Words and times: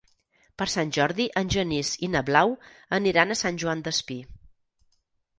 Per 0.59 0.65
Sant 0.73 0.93
Jordi 0.95 1.25
en 1.41 1.51
Genís 1.55 1.91
i 2.07 2.09
na 2.13 2.23
Blau 2.29 2.53
aniran 2.99 3.35
a 3.35 3.37
Sant 3.43 3.59
Joan 3.65 3.83
Despí. 3.89 4.17